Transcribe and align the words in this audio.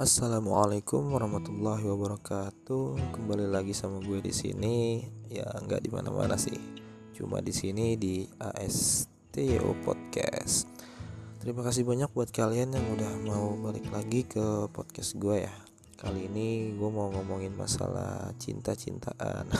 Assalamualaikum 0.00 1.12
warahmatullahi 1.12 1.84
wabarakatuh. 1.84 3.12
Kembali 3.12 3.52
lagi 3.52 3.76
sama 3.76 4.00
gue 4.00 4.24
di 4.24 4.32
sini. 4.32 5.04
Ya 5.28 5.44
nggak 5.44 5.84
di 5.84 5.92
mana-mana 5.92 6.40
sih. 6.40 6.56
Cuma 7.12 7.44
di 7.44 7.52
sini 7.52 8.00
di 8.00 8.24
ASTO 8.40 9.76
Podcast. 9.84 10.64
Terima 11.44 11.60
kasih 11.60 11.84
banyak 11.84 12.08
buat 12.16 12.32
kalian 12.32 12.80
yang 12.80 12.86
udah 12.96 13.12
mau 13.28 13.52
balik 13.60 13.92
lagi 13.92 14.24
ke 14.24 14.72
podcast 14.72 15.20
gue 15.20 15.44
ya. 15.44 15.52
Kali 16.00 16.32
ini 16.32 16.72
gue 16.80 16.88
mau 16.88 17.12
ngomongin 17.12 17.52
masalah 17.52 18.32
cinta-cintaan. 18.40 19.52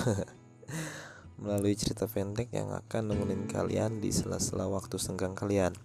Melalui 1.45 1.77
cerita 1.77 2.09
pendek 2.09 2.49
yang 2.57 2.73
akan 2.73 3.13
nemenin 3.13 3.45
kalian 3.45 4.01
di 4.01 4.09
sela-sela 4.09 4.73
waktu 4.73 4.97
senggang 4.97 5.37
kalian. 5.37 5.77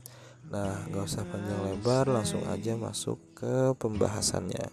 Nah, 0.53 0.85
gak 0.93 1.05
usah 1.09 1.25
panjang 1.25 1.57
lebar, 1.65 2.05
langsung 2.05 2.45
aja 2.45 2.77
masuk 2.77 3.17
ke 3.33 3.73
pembahasannya. 3.81 4.69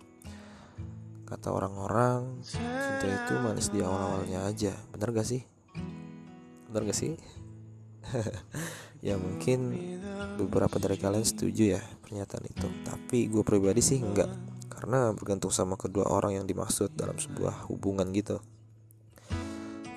Kata 1.24 1.48
orang-orang, 1.48 2.44
cinta 2.44 3.08
itu 3.08 3.32
manis 3.40 3.72
di 3.72 3.80
awal-awalnya 3.80 4.44
aja. 4.44 4.76
Bener 4.92 5.16
gak 5.16 5.24
sih? 5.24 5.40
Bener 6.68 6.92
gak 6.92 6.98
sih? 6.98 7.16
ya 9.06 9.16
mungkin 9.16 9.72
beberapa 10.36 10.76
dari 10.76 11.00
kalian 11.00 11.24
setuju 11.24 11.80
ya 11.80 11.82
pernyataan 12.04 12.44
itu. 12.44 12.68
Tapi 12.84 13.32
gue 13.32 13.40
pribadi 13.40 13.80
sih 13.80 14.04
enggak. 14.04 14.28
Karena 14.68 15.14
bergantung 15.16 15.54
sama 15.54 15.80
kedua 15.80 16.10
orang 16.10 16.36
yang 16.42 16.46
dimaksud 16.46 16.92
dalam 16.92 17.16
sebuah 17.16 17.70
hubungan 17.72 18.12
gitu. 18.12 18.44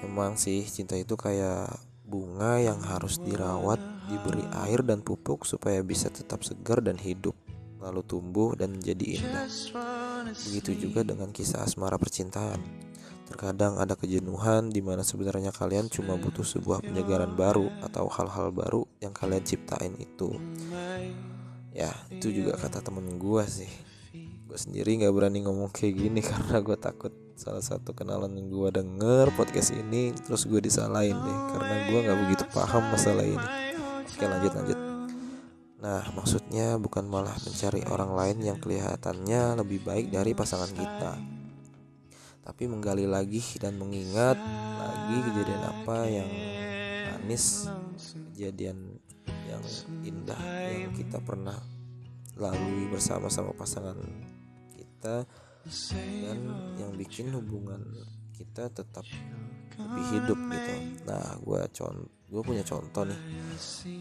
Emang 0.05 0.37
sih 0.37 0.63
cinta 0.63 0.93
itu 0.95 1.17
kayak 1.17 1.67
bunga 2.05 2.61
yang 2.61 2.79
harus 2.85 3.17
dirawat 3.17 3.94
diberi 4.07 4.45
air 4.65 4.85
dan 4.85 5.01
pupuk 5.01 5.43
supaya 5.43 5.81
bisa 5.81 6.09
tetap 6.09 6.45
segar 6.45 6.81
dan 6.81 6.97
hidup, 6.97 7.33
lalu 7.81 8.01
tumbuh 8.05 8.53
dan 8.57 8.77
menjadi 8.77 9.21
indah. 9.21 9.47
Begitu 10.49 10.89
juga 10.89 11.05
dengan 11.05 11.29
kisah 11.29 11.61
asmara 11.61 11.97
percintaan. 12.01 12.57
Terkadang 13.25 13.81
ada 13.81 13.97
kejenuhan 13.97 14.69
di 14.69 14.85
mana 14.85 15.01
sebenarnya 15.01 15.49
kalian 15.49 15.89
cuma 15.89 16.13
butuh 16.13 16.45
sebuah 16.45 16.85
penyegaran 16.85 17.33
baru 17.33 17.73
atau 17.81 18.05
hal-hal 18.05 18.53
baru 18.53 18.85
yang 19.01 19.17
kalian 19.17 19.41
ciptain 19.41 19.97
itu. 19.97 20.37
Ya, 21.73 21.91
itu 22.13 22.29
juga 22.31 22.55
kata 22.55 22.85
temen 22.85 23.17
gue 23.17 23.43
sih. 23.49 23.71
Gue 24.45 24.55
sendiri 24.61 25.01
gak 25.01 25.11
berani 25.11 25.41
ngomong 25.41 25.73
kayak 25.73 25.97
gini 25.97 26.21
karena 26.29 26.61
gue 26.61 26.77
takut 26.77 27.11
salah 27.35 27.59
satu 27.59 27.91
kenalan 27.91 28.31
yang 28.39 28.47
gue 28.47 28.69
denger 28.71 29.27
podcast 29.35 29.75
ini 29.75 30.15
terus 30.15 30.47
gue 30.47 30.63
disalahin 30.63 31.19
deh 31.19 31.39
karena 31.51 31.75
gue 31.91 31.99
gak 32.07 32.19
begitu 32.29 32.43
paham 32.53 32.83
masalah 32.93 33.25
ini. 33.25 33.64
Oke 34.05 34.25
lanjut 34.29 34.53
lanjut. 34.53 34.79
Nah 35.81 36.03
maksudnya 36.13 36.77
bukan 36.77 37.05
malah 37.09 37.35
mencari 37.41 37.81
orang 37.89 38.13
lain 38.13 38.37
yang 38.41 38.57
kelihatannya 38.61 39.57
lebih 39.61 39.81
baik 39.81 40.13
dari 40.13 40.31
pasangan 40.37 40.71
kita. 40.73 41.13
Tapi 42.45 42.69
menggali 42.69 43.09
lagi 43.09 43.41
dan 43.57 43.81
mengingat 43.81 44.37
lagi 44.77 45.17
kejadian 45.17 45.63
apa 45.65 45.97
yang 46.05 46.29
manis 47.25 47.65
Kejadian 48.37 49.01
yang 49.49 49.63
indah 50.05 50.41
yang 50.69 50.93
kita 50.93 51.17
pernah 51.25 51.57
lalui 52.37 52.85
bersama-sama 52.93 53.49
pasangan 53.57 53.97
kita 54.77 55.25
Dan 55.89 56.37
yang 56.77 56.93
bikin 56.93 57.33
hubungan 57.33 57.81
kita 58.37 58.69
tetap 58.69 59.09
lebih 59.73 60.05
hidup 60.19 60.39
gitu. 60.39 60.73
Nah 61.09 61.37
gue 61.41 61.61
contoh 61.73 62.15
gue 62.25 62.41
punya 62.41 62.63
contoh 62.65 63.05
nih. 63.05 63.19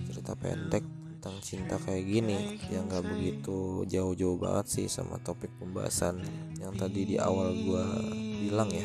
Cerita 0.08 0.32
pendek 0.34 0.82
tentang 1.24 1.40
cinta 1.40 1.76
kayak 1.80 2.04
gini 2.04 2.60
yang 2.68 2.84
gak 2.84 3.04
begitu 3.04 3.84
jauh-jauh 3.88 4.36
banget 4.36 4.66
sih 4.68 4.86
sama 4.92 5.16
topik 5.24 5.48
pembahasan 5.56 6.20
yang 6.60 6.76
tadi 6.76 7.04
di 7.04 7.16
awal 7.16 7.52
gue 7.52 7.86
bilang 8.44 8.68
ya. 8.68 8.84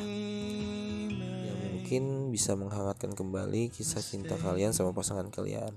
Yang 1.43 1.59
mungkin 1.67 2.03
bisa 2.31 2.55
menghangatkan 2.55 3.11
kembali 3.11 3.71
kisah 3.73 3.99
cinta 3.99 4.39
kalian 4.39 4.71
sama 4.71 4.95
pasangan 4.95 5.27
kalian. 5.27 5.75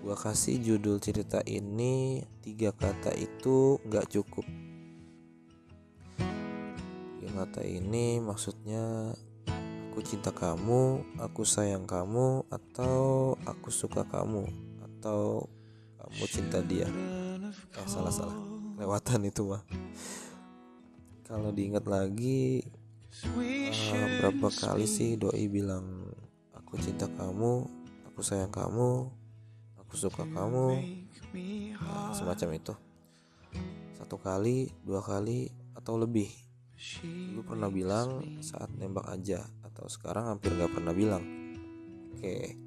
Gue 0.00 0.14
kasih 0.14 0.62
judul 0.62 1.02
cerita 1.02 1.42
ini 1.44 2.22
tiga 2.40 2.70
kata 2.72 3.12
itu 3.12 3.82
gak 3.90 4.08
cukup. 4.12 4.46
Tiga 7.18 7.30
kata 7.42 7.66
ini 7.66 8.22
maksudnya 8.22 9.12
aku 9.96 10.04
cinta 10.04 10.28
kamu, 10.28 11.08
aku 11.16 11.40
sayang 11.48 11.88
kamu, 11.88 12.44
atau 12.52 13.32
aku 13.48 13.72
suka 13.72 14.04
kamu, 14.04 14.44
atau 14.84 15.48
kamu 15.96 16.24
cinta 16.28 16.60
dia. 16.60 16.84
Eh, 16.84 17.88
salah 17.88 18.12
salah, 18.12 18.36
lewatan 18.76 19.24
itu 19.24 19.48
mah. 19.48 19.64
Kalau 21.24 21.48
diingat 21.48 21.88
lagi, 21.88 22.60
uh, 23.24 24.08
berapa 24.20 24.52
kali 24.52 24.84
sih 24.84 25.16
doi 25.16 25.48
bilang 25.48 26.12
aku 26.52 26.76
cinta 26.76 27.08
kamu, 27.08 27.64
aku 28.12 28.20
sayang 28.20 28.52
kamu, 28.52 29.08
aku 29.80 29.94
suka 29.96 30.28
kamu, 30.28 30.76
nah, 31.80 32.12
semacam 32.12 32.48
itu. 32.52 32.76
Satu 33.96 34.20
kali, 34.20 34.68
dua 34.84 35.00
kali, 35.00 35.48
atau 35.72 35.96
lebih. 35.96 36.45
Lu 37.32 37.40
pernah 37.40 37.72
bilang 37.72 38.40
saat 38.44 38.68
nembak 38.76 39.08
aja 39.08 39.44
atau 39.64 39.88
sekarang 39.88 40.36
hampir 40.36 40.52
gak 40.56 40.72
pernah 40.72 40.92
bilang. 40.92 41.24
Oke 42.16 42.66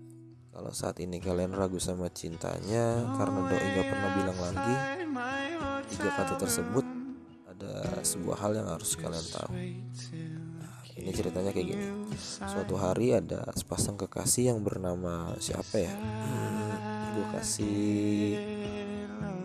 kalau 0.59 0.75
saat 0.75 0.99
ini 0.99 1.23
kalian 1.23 1.55
ragu 1.55 1.79
sama 1.79 2.11
cintanya 2.11 3.05
karena 3.15 3.39
doi 3.47 3.67
gak 3.79 3.87
pernah 3.87 4.09
bilang 4.17 4.37
lagi 4.43 4.75
tiga 5.93 6.09
kata 6.19 6.35
tersebut 6.35 6.85
ada 7.47 8.03
sebuah 8.03 8.37
hal 8.43 8.51
yang 8.59 8.67
harus 8.67 8.99
kalian 8.99 9.23
tahu. 9.29 9.51
Nah, 9.55 10.79
ini 10.99 11.11
ceritanya 11.15 11.51
kayak 11.55 11.67
gini. 11.75 11.85
Suatu 12.19 12.75
hari 12.75 13.15
ada 13.15 13.47
sepasang 13.55 13.95
kekasih 13.95 14.51
yang 14.51 14.59
bernama 14.59 15.31
siapa 15.39 15.79
ya? 15.79 15.93
Hmm, 15.95 16.71
gue 17.15 17.25
kasih 17.39 18.31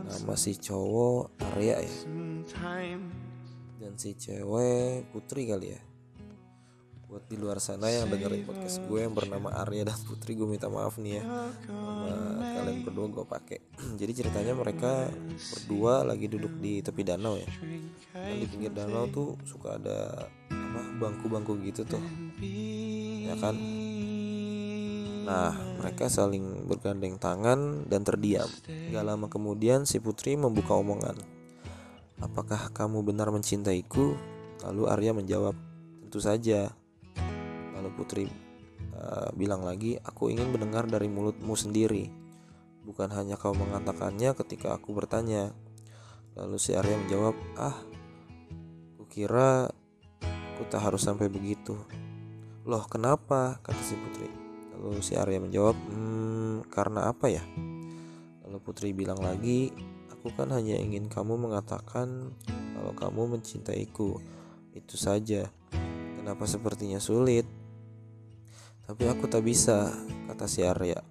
nama 0.05 0.35
si 0.35 0.53
cowok 0.59 1.31
Arya 1.55 1.79
ya 1.79 1.95
dan 3.79 3.99
si 3.99 4.15
cewek 4.15 5.11
Putri 5.11 5.51
kali 5.51 5.75
ya. 5.75 5.81
Buat 7.05 7.31
di 7.31 7.39
luar 7.39 7.63
sana 7.63 7.95
yang 7.95 8.11
dengerin 8.11 8.43
podcast 8.43 8.83
gue 8.91 9.07
yang 9.07 9.15
bernama 9.15 9.55
Arya 9.55 9.87
dan 9.87 9.99
Putri 10.03 10.35
gue 10.35 10.49
minta 10.51 10.67
maaf 10.67 10.99
nih 10.99 11.23
ya. 11.23 11.25
Sama 11.71 12.43
kalian 12.43 12.83
berdua 12.83 13.07
gue 13.07 13.25
pakai. 13.27 13.59
Jadi 14.01 14.13
ceritanya 14.19 14.55
mereka 14.59 15.07
berdua 15.55 16.03
lagi 16.03 16.27
duduk 16.27 16.59
di 16.59 16.83
tepi 16.83 17.03
danau 17.07 17.39
ya. 17.39 17.47
Dan 18.15 18.35
di 18.43 18.47
pinggir 18.51 18.75
danau 18.75 19.07
tuh 19.11 19.39
suka 19.47 19.79
ada 19.79 20.27
apa 20.51 20.81
bangku-bangku 20.99 21.63
gitu 21.63 21.87
tuh. 21.87 22.03
Ya 23.25 23.39
kan? 23.39 23.55
Nah, 25.25 25.57
mereka 25.81 26.13
saling 26.13 26.69
bergandeng 26.69 27.17
tangan 27.17 27.89
dan 27.89 28.05
terdiam. 28.05 28.49
Gak 28.67 29.05
lama 29.07 29.31
kemudian 29.33 29.89
si 29.89 29.97
putri 30.03 30.37
membuka 30.37 30.77
omongan. 30.77 31.34
Apakah 32.23 32.71
kamu 32.71 33.03
benar 33.03 33.35
mencintaiku? 33.35 34.15
Lalu 34.63 34.83
Arya 34.87 35.13
menjawab, 35.17 35.57
tentu 36.05 36.19
saja. 36.23 36.71
Lalu 37.75 37.91
Putri 37.99 38.27
uh, 38.95 39.31
bilang 39.35 39.67
lagi, 39.67 39.99
aku 39.99 40.31
ingin 40.31 40.55
mendengar 40.55 40.87
dari 40.87 41.11
mulutmu 41.11 41.59
sendiri. 41.59 42.07
Bukan 42.85 43.11
hanya 43.17 43.35
kau 43.35 43.57
mengatakannya 43.57 44.37
ketika 44.39 44.77
aku 44.79 44.95
bertanya. 44.95 45.51
Lalu 46.39 46.57
si 46.59 46.75
Arya 46.75 46.99
menjawab, 46.99 47.35
ah, 47.59 47.79
kukira 48.99 49.71
aku 50.55 50.63
tak 50.71 50.83
harus 50.87 51.03
sampai 51.03 51.31
begitu. 51.31 51.79
Loh 52.65 52.85
kenapa? 52.87 53.59
kata 53.63 53.83
si 53.83 53.95
Putri. 53.99 54.29
Lalu 54.75 55.01
si 55.03 55.15
Arya 55.19 55.39
menjawab, 55.43 55.77
hmm, 55.77 56.71
karena 56.71 57.11
apa 57.11 57.27
ya? 57.31 57.43
Lalu 58.47 58.59
Putri 58.63 58.91
bilang 58.95 59.19
lagi, 59.23 59.71
aku 60.25 60.41
kan 60.41 60.57
hanya 60.57 60.81
ingin 60.81 61.13
kamu 61.13 61.37
mengatakan 61.37 62.33
kalau 62.49 62.97
kamu 62.97 63.37
mencintaiku. 63.37 64.17
Itu 64.73 64.97
saja. 64.97 65.53
Kenapa 66.17 66.49
sepertinya 66.49 66.97
sulit? 66.97 67.45
Tapi 68.89 69.05
aku 69.05 69.29
tak 69.29 69.45
bisa, 69.45 69.93
kata 70.25 70.49
si 70.49 70.65
Arya. 70.65 71.05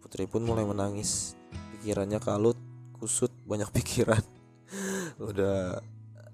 Putri 0.00 0.24
pun 0.24 0.48
mulai 0.48 0.64
menangis. 0.64 1.36
Pikirannya 1.52 2.16
kalut, 2.16 2.56
kusut, 2.96 3.28
banyak 3.44 3.68
pikiran. 3.76 4.24
Udah 5.20 5.84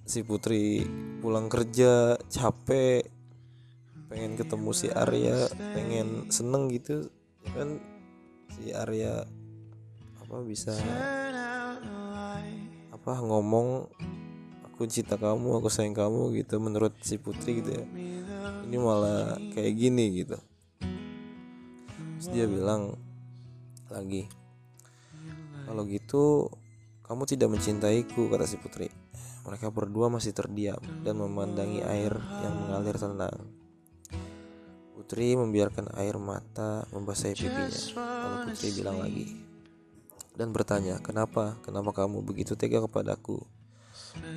si 0.07 0.23
Putri 0.23 0.87
pulang 1.19 1.51
kerja 1.51 2.15
capek, 2.31 3.03
pengen 4.07 4.39
ketemu 4.39 4.71
si 4.71 4.95
Arya, 4.95 5.51
pengen 5.75 6.31
seneng 6.31 6.71
gitu, 6.71 7.11
kan 7.51 7.83
si 8.55 8.71
Arya 8.71 9.27
apa 10.23 10.43
bisa 10.47 10.75
apa 13.07 13.23
ngomong 13.23 13.87
aku 14.67 14.83
cinta 14.91 15.15
kamu 15.15 15.63
aku 15.63 15.71
sayang 15.71 15.95
kamu 15.95 16.43
gitu 16.43 16.59
menurut 16.59 16.91
si 17.07 17.23
putri 17.23 17.63
gitu 17.63 17.79
ya 17.79 17.87
ini 18.67 18.83
malah 18.83 19.39
kayak 19.55 19.79
gini 19.79 20.27
gitu 20.27 20.35
Terus 22.19 22.29
dia 22.35 22.51
bilang 22.51 22.99
lagi 23.95 24.27
kalau 25.71 25.87
gitu 25.87 26.51
kamu 27.07 27.23
tidak 27.31 27.55
mencintaiku 27.55 28.27
kata 28.27 28.43
si 28.43 28.59
putri 28.59 28.91
Mereka 29.47 29.71
berdua 29.71 30.11
masih 30.11 30.35
terdiam 30.35 30.83
dan 31.07 31.23
memandangi 31.23 31.79
air 31.87 32.11
yang 32.43 32.67
mengalir 32.67 32.99
tenang. 32.99 33.47
Putri 34.99 35.39
membiarkan 35.39 35.95
air 35.95 36.19
mata 36.19 36.83
membasahi 36.91 37.39
pipinya. 37.39 37.83
Lalu 37.95 38.37
Putri 38.51 38.69
bilang 38.75 38.99
lagi 38.99 39.46
dan 40.37 40.53
bertanya, 40.53 41.01
"Kenapa? 41.01 41.57
Kenapa 41.65 41.91
kamu 41.97 42.21
begitu 42.23 42.55
tega 42.55 42.85
kepadaku?" 42.85 43.41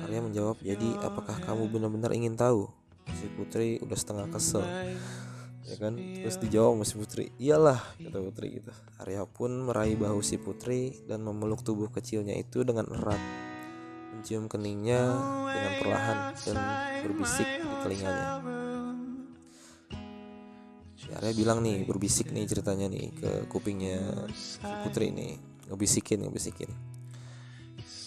Arya 0.04 0.20
menjawab, 0.24 0.56
"Jadi, 0.64 0.88
apakah 1.04 1.36
kamu 1.44 1.68
benar-benar 1.68 2.16
ingin 2.16 2.34
tahu?" 2.34 2.72
Si 3.12 3.28
Putri 3.36 3.76
udah 3.84 3.96
setengah 3.96 4.26
kesel. 4.32 4.64
Ya 5.68 5.76
kan? 5.78 5.94
Terus 5.94 6.40
dijawab 6.40 6.80
sama 6.80 6.84
si 6.88 6.94
Putri, 6.98 7.24
"Iyalah," 7.38 7.78
kata 8.00 8.18
Putri 8.18 8.58
gitu. 8.58 8.72
Arya 8.98 9.22
pun 9.28 9.70
meraih 9.70 9.94
bahu 9.94 10.18
si 10.24 10.40
Putri 10.40 10.98
dan 11.06 11.22
memeluk 11.22 11.62
tubuh 11.62 11.92
kecilnya 11.92 12.34
itu 12.34 12.66
dengan 12.66 12.88
erat 12.90 13.20
mencium 14.20 14.52
keningnya 14.52 15.00
dengan 15.48 15.72
perlahan 15.80 16.18
dan 16.44 16.56
berbisik 17.06 17.48
di 17.48 17.76
telinganya. 17.86 18.26
Si 21.00 21.08
Arya 21.16 21.32
bilang 21.32 21.64
nih, 21.64 21.88
berbisik 21.88 22.28
nih 22.28 22.44
ceritanya 22.44 22.92
nih 22.92 23.08
ke 23.16 23.30
kupingnya 23.48 24.28
si 24.36 24.60
Putri 24.84 25.08
nih, 25.08 25.40
ngebisikin, 25.70 26.26
ngebisikin. 26.26 26.70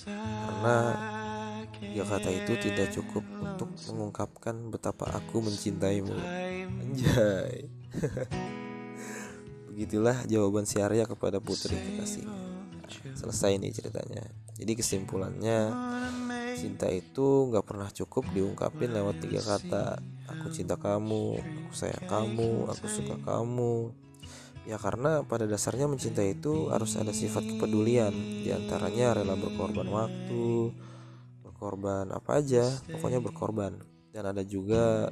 Karena 0.03 0.77
tiga 1.79 2.03
kata 2.03 2.29
itu 2.29 2.53
tidak 2.59 2.91
cukup 2.91 3.23
untuk 3.39 3.71
mengungkapkan 3.89 4.55
betapa 4.67 5.15
aku 5.15 5.39
mencintaimu. 5.39 6.13
Anjay. 6.83 7.71
Begitulah 9.73 10.27
jawaban 10.29 10.69
si 10.69 10.77
Arya 10.83 11.07
kepada 11.07 11.41
Putri 11.41 11.73
kekasihnya 11.73 12.53
selesai 13.13 13.57
nih 13.57 13.71
ceritanya 13.73 14.23
jadi 14.53 14.71
kesimpulannya 14.77 15.59
cinta 16.53 16.87
itu 16.91 17.49
nggak 17.49 17.65
pernah 17.65 17.89
cukup 17.89 18.29
diungkapin 18.31 18.93
lewat 18.93 19.19
tiga 19.23 19.41
kata 19.41 19.99
aku 20.29 20.53
cinta 20.53 20.77
kamu 20.77 21.41
aku 21.41 21.73
sayang 21.73 22.05
kamu 22.05 22.69
aku 22.69 22.85
suka 22.87 23.15
kamu 23.25 23.91
ya 24.63 24.79
karena 24.79 25.27
pada 25.27 25.43
dasarnya 25.43 25.91
mencintai 25.91 26.39
itu 26.39 26.71
harus 26.71 26.95
ada 26.95 27.11
sifat 27.11 27.43
kepedulian. 27.43 28.11
Di 28.43 28.55
antaranya 28.55 29.19
rela 29.19 29.35
berkorban 29.35 29.87
waktu 29.91 30.71
berkorban 31.43 32.11
apa 32.11 32.39
aja 32.39 32.67
pokoknya 32.87 33.19
berkorban. 33.19 33.73
Dan 34.13 34.29
ada 34.29 34.45
juga 34.45 35.09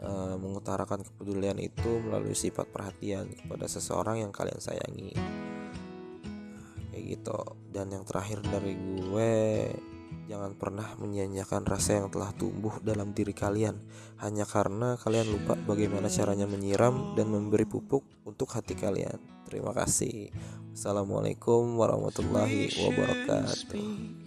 uh, 0.00 0.36
mengutarakan 0.38 1.02
kepedulian 1.02 1.58
itu 1.58 2.00
melalui 2.00 2.36
sifat 2.36 2.70
perhatian 2.70 3.26
kepada 3.32 3.66
seseorang 3.68 4.22
yang 4.24 4.32
kalian 4.32 4.60
sayangi. 4.62 5.12
Kayak 6.92 7.04
gitu. 7.18 7.40
Dan 7.72 7.90
yang 7.90 8.04
terakhir 8.06 8.40
dari 8.44 8.76
gue 8.76 9.32
jangan 10.30 10.54
pernah 10.54 10.94
menyanyiakan 10.98 11.66
rasa 11.66 12.02
yang 12.02 12.08
telah 12.08 12.30
tumbuh 12.36 12.78
dalam 12.82 13.10
diri 13.10 13.34
kalian. 13.34 13.78
Hanya 14.22 14.46
karena 14.46 14.94
kalian 15.00 15.28
lupa 15.30 15.58
bagaimana 15.58 16.06
caranya 16.06 16.46
menyiram 16.46 17.14
dan 17.18 17.30
memberi 17.30 17.66
pupuk 17.66 18.06
untuk 18.22 18.50
hati 18.54 18.78
kalian. 18.78 19.18
Terima 19.46 19.74
kasih. 19.74 20.30
Assalamualaikum 20.72 21.76
warahmatullahi 21.76 22.72
wabarakatuh 22.80 24.21